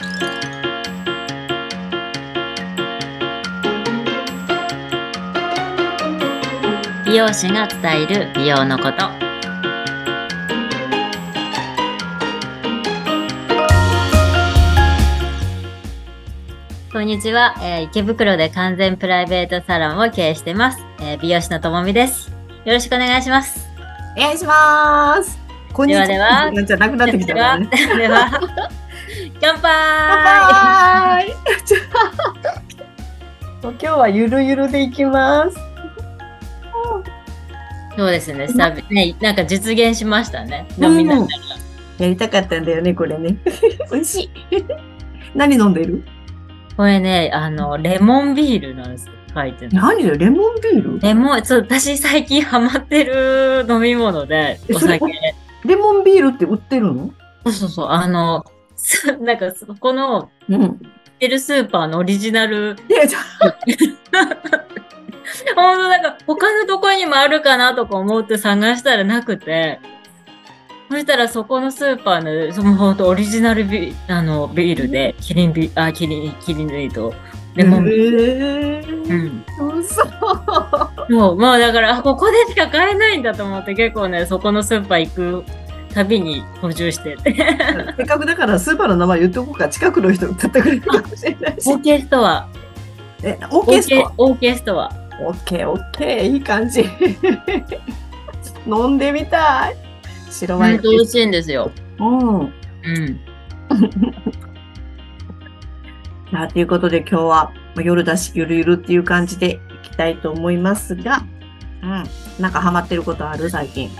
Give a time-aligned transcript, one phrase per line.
[0.00, 0.06] 美
[7.16, 9.10] 容師が伝える美容のこと。
[16.90, 22.30] こんにちは、えー池袋で完全プライベートサロンを経営してます、えー美容師のともみです。
[22.64, 23.68] よろしくお願いします。
[24.16, 25.38] お願いします。
[25.74, 26.06] こんにちは。
[26.06, 26.50] では
[27.98, 28.70] では
[29.40, 30.22] 乾杯乾
[31.22, 31.34] 杯
[33.62, 35.56] 今日はゆるゆるでいきます。
[37.96, 40.66] そうですね、さね、なんか実現しましたね。
[40.78, 41.28] 飲みながら。
[41.98, 43.36] やりたかったんだよね、これね。
[43.92, 44.64] 美味しい。
[45.34, 46.02] 何飲んでる？
[46.76, 49.12] これね、あの、レモンビールなんですよ。
[49.34, 49.70] 書いてる。
[49.74, 51.00] 何だよ、レモンビール？
[51.00, 55.12] レモン、そう、私最近ハマってる飲み物で、えそれお酒。
[55.66, 57.10] レモンビールって売ってるの？
[57.44, 58.52] そうそうそう、あの、す
[59.20, 60.80] なんかそこの、うん。
[61.20, 63.18] てるスーパーのオリジナル、いや、じゃ
[65.54, 69.80] ほんとなんか他のとこにもあるかなとか思って探したらなくて、
[70.90, 77.14] そしたらそこのスーパーの、そのほんとオリジナルビあのビールで、キリンビ、あ、キリン、キリンビと、
[77.54, 79.44] レモンビーうん。
[79.58, 80.04] ー、嘘。
[81.10, 85.44] もう、まあだから、あここでしか買えないんだと思って、結構ね、そこのスーパー行く
[85.92, 87.34] たびに補充してて。
[87.96, 89.68] せっかくだからスーパーの名前言っておこうか。
[89.68, 91.68] 近くの人歌ってくれるかもしれないし。
[91.70, 92.48] OK ストア。
[93.22, 94.90] え、オーケースト OK, OK ストア。
[95.22, 96.80] オッケーオッケーいい感じ
[98.66, 99.76] 飲んでみたい
[100.30, 101.70] 白ワイン美味しいんですよ。
[101.98, 102.50] うんうん。
[106.32, 111.22] さあということで今日はまあ夜だしゆるゆるっていう感じでいきたいと思いますが
[111.82, 112.04] うん
[112.38, 113.50] なんかハマってることある？
[113.50, 113.90] 最近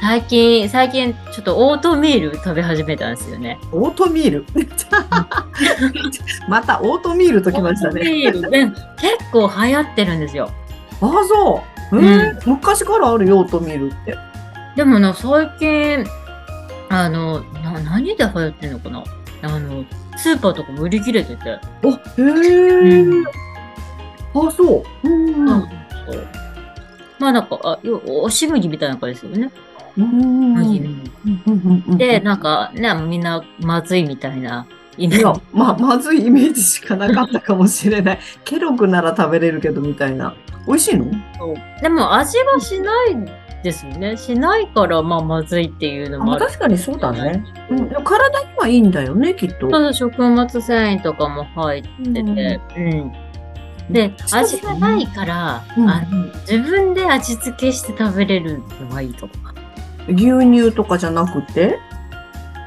[0.00, 3.58] 最近、最近、ちょっとオートミール食べ始めたんですよね。
[3.72, 4.46] オートミール？
[6.48, 8.50] またオートミールときましたオートねミール。
[8.50, 8.76] で結
[9.32, 10.50] 構流行ってるんですよ。
[11.00, 11.96] ああそう。
[12.00, 14.16] えー昔からあるよオートミールって。
[14.76, 16.04] でもな、最近、
[16.88, 19.02] あの、な何で流行ってんのかな？
[19.42, 19.84] あの、
[20.16, 21.58] スーパーとかも売り切れてて。
[21.82, 23.26] おへえ、うん。
[23.26, 23.32] あ
[24.52, 25.08] そう。
[25.08, 25.34] うん。
[25.34, 25.66] うんそ
[26.16, 26.26] う。
[27.18, 29.50] まあなんか、あよおし麦みたいな感じですよね。
[29.98, 30.78] うん麦
[31.46, 31.60] う
[31.94, 34.66] んで、なんか、ね、みんなまずいみたいな
[34.96, 38.18] イメーいやジ。、ま、まずいイメージしかなかったかもしれない。
[38.44, 40.34] ケロッグなら食べれるけどみたいな。
[40.66, 41.06] 美味しいの？
[41.82, 43.16] でも味はしない
[43.64, 44.16] ですよね。
[44.16, 46.46] しないから、まあ、まずいっていうのもある。
[46.46, 47.44] 確かにそうだね。
[47.70, 49.68] うん、体にはいいんだよね、きっと。
[49.70, 53.12] そう食物繊維とかも入ってて、うん。
[53.90, 59.47] うですね味がないから、うんあの自分で味付けして食べれるのがいいとか。
[60.08, 61.78] 牛乳とかじゃなくて？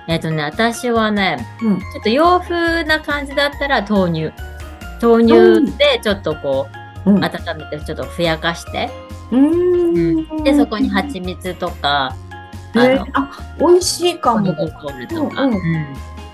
[0.08, 1.80] えっ、とね、私はね、うん。
[1.80, 4.34] ちょっと洋風な感じだったら豆乳。
[5.02, 6.68] 豆乳でちょっとこ
[7.06, 7.24] う、うん。
[7.24, 8.90] 温めてちょっとふやかして、
[9.32, 12.16] うーんで、そこに蜂蜜とか、
[12.76, 14.56] えーあ、美味しいかも。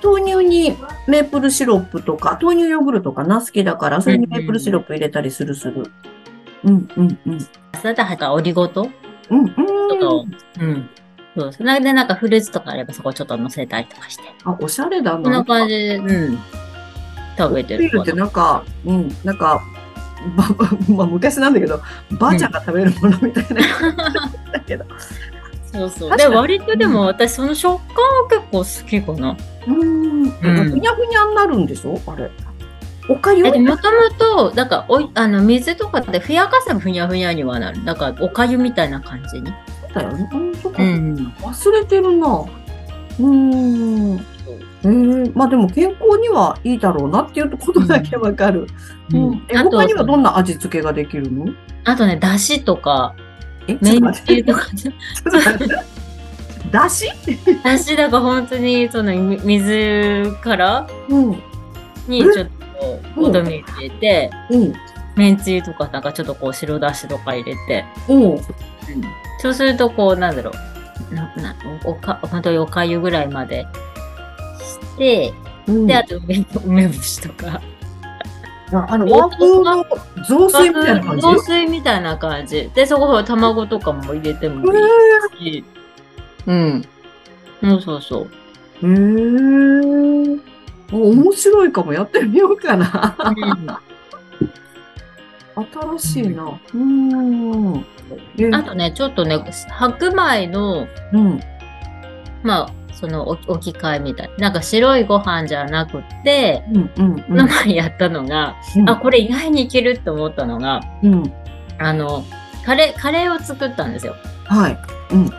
[0.03, 3.41] 豆乳にメープルシロップとか、豆乳ヨーグルトかな？
[3.41, 5.89] 好きだから、それにメープルシロップ入れたりするする。
[6.63, 7.39] うん、うん、うん。
[7.81, 8.89] それとはオリゴ糖？
[9.29, 9.45] うん、うん。
[9.89, 10.25] とかを、
[10.59, 10.89] うん。
[11.37, 12.07] そうそれでなん。
[12.07, 14.23] かフルーツとかあればそこちょっと乗せたりとかして。
[14.43, 15.31] あ、おしゃれだなこん。
[15.31, 15.45] な。
[15.45, 16.39] 感じで、うん。
[17.37, 18.25] 食べてるビールってるかな。
[18.25, 18.29] ん。
[18.31, 19.37] か、うん、なん。
[19.37, 19.61] か、
[20.35, 21.53] ばまあ昔なん。
[21.53, 21.79] だけど、
[22.19, 22.51] ばあちゃん。
[22.51, 23.61] が食べるものみたいな。
[24.51, 24.85] だけど。
[25.71, 26.17] そうそう。
[26.17, 29.37] で、割とでも私その食感は結構好きかな。
[29.67, 30.31] うん。
[30.31, 31.65] ふにゃふにゃになるん。
[31.67, 32.31] でしょあれ。
[33.09, 33.43] おかゆ？
[33.43, 33.77] もとも
[34.17, 37.85] と、なんかおい、あの、水とかでふやかせばふにゃふにゃにはなる。
[37.85, 39.51] だから、おかゆみたいな感じに。
[39.93, 40.29] だよね。
[40.33, 41.15] うん、そっかうん。
[41.39, 42.27] 忘れてるな。
[42.27, 44.25] うーん。
[44.83, 48.67] えー、まあでも健康にはいいだろうなっていうことだけわかる。
[49.11, 49.45] うん。
[49.49, 51.45] え、あと他にはどんな味付けができるの？
[51.85, 53.15] あとね、だしとか、
[53.67, 54.13] めん。
[54.13, 54.67] つゆとか。
[56.71, 57.09] だし？
[57.63, 60.87] だしだから本当に、その、み水から？
[61.09, 61.41] うん。
[62.07, 62.56] にちょっと、
[63.15, 64.73] オートミール入れて、うん。
[65.15, 68.39] めんつゆとかなんかちょっとこう白だしとか入れて、うん。
[69.39, 70.51] そうするとこうなんだろ
[71.11, 73.65] う、ななおか本当におかゆぐらいまで
[74.59, 75.33] して、
[75.67, 75.87] うん。
[75.87, 77.61] で、あと梅梅干しとか、
[78.73, 79.85] ああの、和風の
[80.27, 81.21] 雑炊みたいな感じ？
[81.21, 82.69] 雑炊みたいな感じ。
[82.75, 84.77] で、そこ卵とかも入れてもい
[85.49, 85.65] いし、
[86.45, 86.85] うん。
[87.61, 88.25] そうそうそう。
[88.25, 88.27] へ
[88.81, 90.39] えー。
[90.91, 91.93] お面白いかも。
[91.93, 93.15] やってみようかな。
[95.99, 96.43] 新しいな。
[96.43, 97.85] うーん。
[98.37, 101.39] えあとね、ちょっとね、白米の、うん。
[102.43, 104.29] まあ、その置き置き換えみたい。
[104.37, 106.63] なんか白いご飯じゃなくって、
[106.97, 108.89] うん前やったのが、うん。
[108.89, 111.33] あ、これ意外にいけるって思ったのが、うん。
[111.79, 112.23] あの、
[112.65, 114.15] カレー、カレーを作ったんですよ。
[114.45, 114.77] はい。
[115.11, 115.29] うん。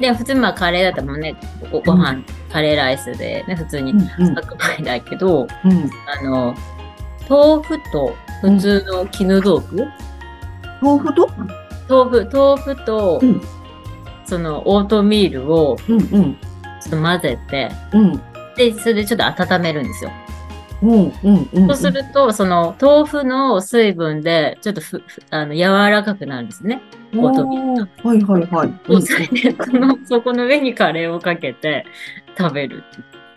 [0.00, 1.36] で、普通まあカレーだったらもんね、
[1.70, 2.22] ごご飯、
[2.52, 4.00] カレーライスでね、普通にうん。
[4.00, 5.90] うん白米だけど、うん。
[6.06, 6.54] あの、
[7.28, 9.86] 豆腐と普通の絹豆腐、
[10.82, 11.30] 豆腐と？
[11.88, 13.40] 豆腐、豆腐と、うん
[14.24, 16.36] そのオートミールをうんうん。
[16.80, 18.20] ちょっと混ぜて、うん。
[18.56, 20.10] で、それでちょっと温めるんですよ。
[20.82, 21.66] うんうんうん。
[21.68, 26.82] そうすると、その豆腐の水分で、ちょっとふふあの柔らかくなるんですね。
[27.14, 28.68] オートミールはいはいはい。
[28.90, 31.86] もうそれで、その、そこの上にカレーをかけて
[32.36, 32.82] 食べる。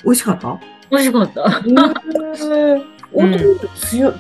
[0.03, 0.59] 美味しかった？
[0.89, 1.41] 美味しかった。
[1.41, 2.83] えー、
[3.13, 4.13] オートミール強い。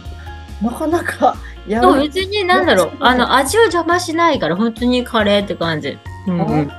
[0.61, 1.35] なかなか
[1.67, 5.97] やでも別になんだろう、あの、味を邪魔しないから、本当にカレーって感じ。
[6.27, 6.71] うんうん。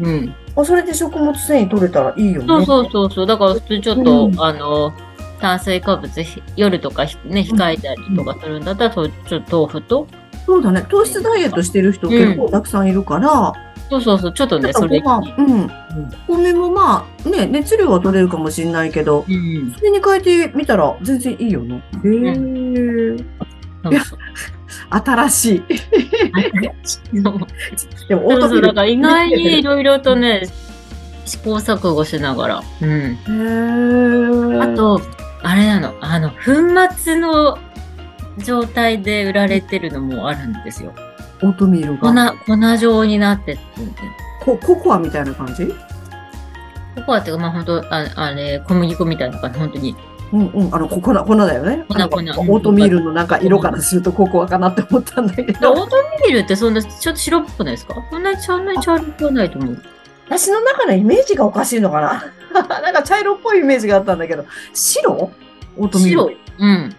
[0.00, 0.34] うん。
[0.56, 2.46] あそれで食物繊維取れたらいいよね。
[2.46, 3.26] そうそうそうそう。
[3.26, 4.92] だから普通にちょっと、うんあの、
[5.40, 10.06] 炭水化物ひ夜とかひね、控えたりとかするんだったら、そうちょっと豆腐と、
[10.46, 10.84] そうだね。
[10.88, 13.52] 糖質ダイエットしてる人結構たくさんいるから、
[13.90, 15.70] そうそうそう、ちょっとね、それうん。
[16.28, 19.72] お米もまあ、ね、熱量は取れるかもしれないけど、うん。
[19.76, 21.82] それに変えてみたら全然いいよね。
[22.04, 23.24] へー。
[23.82, 24.18] そうそう。
[24.90, 25.62] 新しい。
[27.22, 28.62] でも、オートミール。
[28.68, 30.48] だから意外にいろいろとね、
[31.24, 32.62] 試行錯誤しながら。
[32.82, 34.62] うん。
[34.62, 35.00] あ、と、
[35.42, 36.36] あれなの、あの、粉
[36.96, 37.58] 末の
[38.38, 40.92] 状態で売られてるのもあるんですよ。
[41.42, 43.58] オートミール粉が。、粉状になって。
[44.40, 45.66] コココアみたいな感じ？
[46.96, 49.94] ここはっていうか、まあ本当ああれ、小麦粉みたいな感じ、本当に。
[50.32, 50.74] うんうん。
[50.74, 51.84] あの、こ粉、粉だよね。
[51.88, 55.86] 粉あの粉オートミールのなんか色からするとココアかなって思ったんだけでオーど。
[55.86, 55.96] ト
[56.26, 57.94] ミールってそんな、ちょっと白っぽくないですか？
[58.10, 59.82] そんなに、そんなに茶色くはないと思う。
[60.28, 62.60] 私の中のイメージがおかしいのかな？
[62.82, 64.44] なんか茶色っぽいイメージがあったんだけど。
[64.72, 65.30] 白？
[65.76, 66.10] オートミール。
[66.10, 66.36] 白い。
[66.58, 66.96] うん。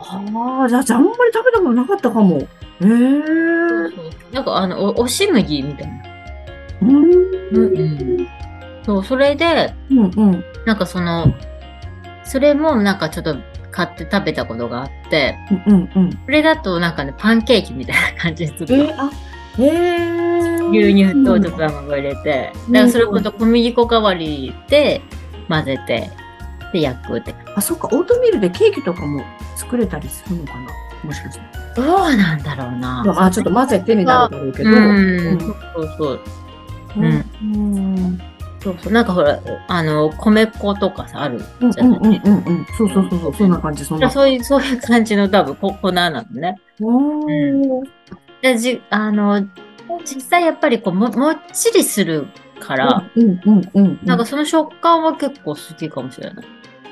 [0.00, 2.38] ああ、じゃあ、じゃああんまり食べたことなかったかも。
[2.38, 2.46] へ
[2.80, 3.90] えー。
[4.32, 5.92] なんかあの、お押し麦みたいな。
[6.82, 8.28] ううんーん。
[8.84, 10.44] そう、それで、うんうん。
[10.66, 11.32] なんかその、
[12.24, 13.36] それもなんかちょっと
[13.70, 15.36] 買って食べたことがあって、
[15.66, 16.12] うんうん。
[16.12, 18.84] これだとなんかね、パンケーキみたいな感じにするの。
[18.84, 19.10] えー、あ、
[19.58, 20.68] へえー。
[20.70, 25.00] 牛乳とちょっと卵入れて、うんだからそれこそ小麦粉代わりで
[25.48, 26.10] 混ぜて、
[26.72, 27.34] で焼くって。
[27.54, 29.22] あ、そっか、オートミールでケーキとかも
[29.56, 30.60] 作れたりするのかな？
[31.04, 31.44] もしかして。
[31.76, 33.04] どうなんだろうな。
[33.18, 34.70] あ、ちょっと混ぜてになるだろうけど。
[34.70, 36.20] うん、そうそうそう。
[36.96, 37.04] うん。
[37.04, 38.22] うんうん。
[38.64, 38.92] そうそう。
[38.92, 39.38] なんかほら、
[39.68, 42.66] あの、米粉とかさ、あるうんじゃない、うんうんうん。
[42.78, 43.34] そうそうそうそう。
[43.34, 44.10] そんな感じ、そんな。
[44.10, 46.56] そういう、 そういう感じの多分こ粉なのね。
[46.80, 47.82] おー
[48.40, 49.46] で、じ、あの、
[50.04, 52.26] 実際やっぱりこうも、もっちりする
[52.58, 54.00] から、うんうんうん。
[54.02, 56.44] なんかその食感は結構好きかもしれない。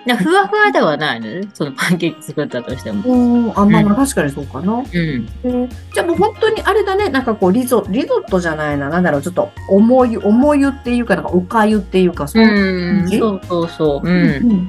[0.06, 1.48] でふわふわではないのね。
[1.54, 3.02] そのパンケーキ作ったとしても。
[3.08, 4.72] うん、あ、まあまあ確かにそうかな。
[4.74, 4.84] うん。
[4.88, 14.08] えーじゃあもう本当にあれだね、なんかこうリゾ、リゾットじゃないな、なんだろう、ちょっと重湯、重湯っていうか、なんかおかゆっていうか、そういううん、そうそうそう。
[14.08, 14.10] う。
[14.10, 14.12] う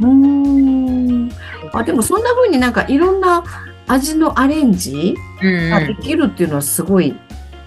[0.08, 1.32] んん。
[1.74, 3.44] あ、でもそんな風になんかいろんな
[3.88, 7.16] 味のアレンジうん、ができるっていうのはすごい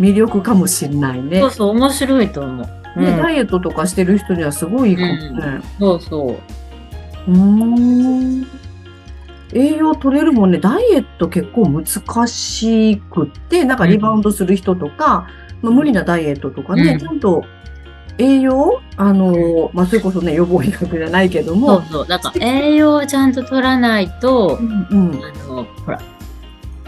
[0.01, 1.41] 魅力かもしれないね。
[1.41, 2.67] そうそう、面白いと思う。
[2.97, 5.61] うね、ん、ダイエットとかしてる人にはすごいいいかもね。
[5.79, 6.37] そうそう。
[7.28, 8.46] うーん。
[9.52, 11.87] 栄養取れるもんね、ダイエット結構難
[12.26, 15.28] しくって、なんかリバウンドする人とか、
[15.62, 17.45] まあ、無理なダイエットとかね、うんちゃんと
[18.18, 22.06] 栄養あの、まあ、それこそね、予防医学じゃないけどそもう、そう。
[22.06, 25.25] だから栄養をちゃんと取らないとう、んうん。
[25.25, 26.00] あの、ほら、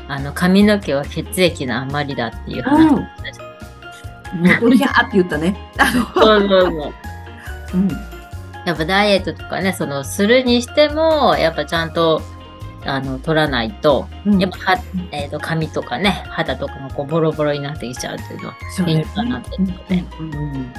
[0.08, 2.92] あの、髪の毛は血液の余りだっていう話。
[2.92, 2.98] うん。
[4.40, 5.56] もう、ドリャーって言ったね。
[6.14, 6.92] そうそうそう。
[7.74, 8.07] うん。
[8.68, 12.22] やっぱダイエットとかね、その、するにしても、やっぱちゃんと、
[12.84, 14.82] あの、取らないと、うんやっぱは、
[15.12, 20.04] えっ、と、髪とかね、肌とかもこう、ボロボロになってきちゃうっていうのは、そういいかなってうんことね。
[20.20, 20.72] うんうん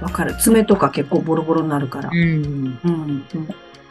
[0.00, 0.36] わかる。
[0.38, 2.10] 爪とか結構ボロボロになるから。
[2.12, 2.18] うん。
[2.18, 2.80] うん。
[2.84, 3.24] うん。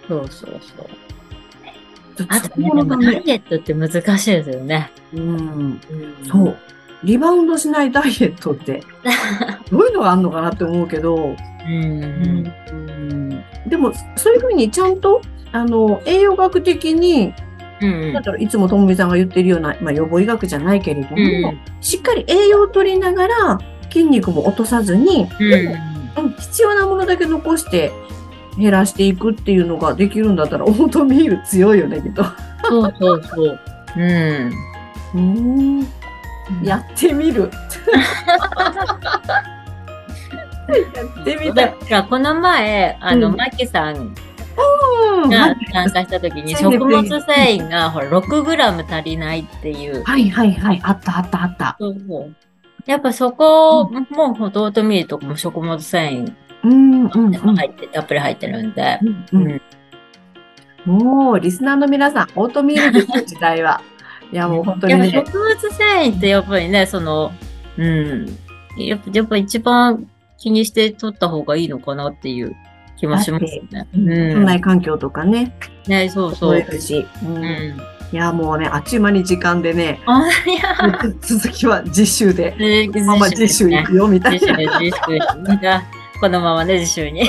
[0.07, 2.27] そうそうそう。
[2.29, 4.91] ああとね、ダイエットって難しいですよね。
[5.13, 5.29] うん。
[5.29, 5.81] うん
[6.27, 6.57] そう。
[7.03, 8.83] リバウンドしないダイエットって、
[9.69, 11.35] どういうのがあるのかなって思うけど、
[11.67, 12.43] うん。
[13.67, 17.33] でも、そういうふうにちゃんと、あの、栄養学的に、
[17.81, 18.13] うん。
[18.13, 23.59] だからいつもともみさんが言ってるような、まあ予防医学じゃないけれども、うんしっかり栄養を取りながら、
[23.91, 26.25] 筋肉も落とさずに、うん。
[26.25, 27.91] うん、必要なものだけ残して
[28.57, 32.23] 減らしていくっていうのができるんだったら、オートミール強いよね、きっと。
[32.63, 33.59] そうそうそう。
[33.97, 34.51] うん。
[35.13, 35.87] うん。
[36.63, 37.51] やってみる。
[41.21, 41.75] ってみたい。
[41.89, 44.15] だこの前、あの、うんマキさん
[44.57, 47.21] うんが参加した時に、食物繊
[47.59, 50.03] 維がほら6グラム足りないっていう。
[50.03, 50.79] はいはいはい。
[50.83, 51.75] あったあったあった。
[51.79, 52.35] そうそう
[52.85, 57.55] やっぱそこも、ほんとオートミールとかも食物繊維うんうんうん。
[57.55, 58.99] 入って、たっぷり入ってるんで。
[59.31, 59.61] うんうん
[60.85, 63.81] もう、リスナーの皆さん、オートミールです、時代は。
[64.31, 65.11] いや、もう本当にね。
[65.11, 67.31] 植物繊維ってやっぱりね、その、
[67.77, 68.25] うん。
[68.77, 70.07] やっぱ、やっぱ一番
[70.45, 72.55] 気にして取った方がいいのかなっていう
[72.97, 73.87] 気もしますね。
[74.29, 76.63] 腸内環境とかね、ね、そうそそうう。
[76.63, 77.07] ですし。
[77.23, 77.43] うんうん。
[78.11, 79.99] いや、もうね、あっちゅう間に時間でね、
[81.21, 82.51] 続きは次週で、
[82.91, 84.77] でまあまあ次週行くよ、みたい次週、な。
[84.77, 84.97] 次週。
[85.59, 85.83] じゃあ
[86.21, 87.27] このままね、次週に。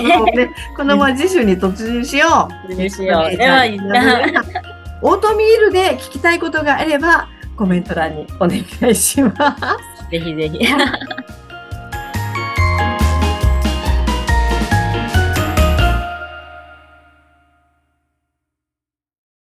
[0.76, 2.74] このまま次週に突入しよう。
[2.74, 3.30] 次週よう。
[3.30, 4.30] ねでは、一旦、
[5.00, 8.58] オートミールで聞きたいことがあれば、コメント欄にお願
[8.90, 10.10] いします。
[10.10, 10.58] ぜひぜひ。